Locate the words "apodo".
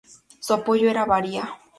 0.55-0.89